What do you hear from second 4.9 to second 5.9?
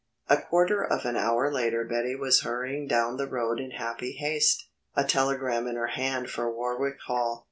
a telegram in her